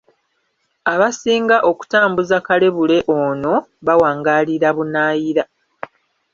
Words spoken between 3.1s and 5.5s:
ono bawangaalira bunaayira